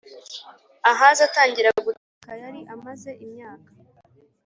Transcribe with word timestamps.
Ahazi 0.91 1.21
atangira 1.27 1.69
gutegeka 1.85 2.31
yari 2.43 2.61
amaze 2.73 3.09
imyaka 3.25 3.69